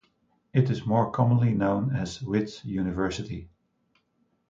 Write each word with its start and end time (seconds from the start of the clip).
It 0.51 0.71
is 0.71 0.83
more 0.87 1.11
commonly 1.11 1.53
known 1.53 1.95
as 1.95 2.23
Wits 2.23 2.65
University. 2.65 3.51